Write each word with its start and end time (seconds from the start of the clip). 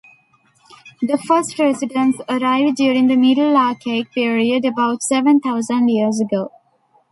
The 1.03 1.19
first 1.19 1.59
residents 1.59 2.19
arrived 2.27 2.77
during 2.77 3.05
the 3.05 3.15
Middle 3.15 3.55
Archaic 3.55 4.11
period 4.11 4.65
about 4.65 5.03
seven 5.03 5.39
thousand 5.39 5.89
years 5.89 6.19
ago. 6.19 6.49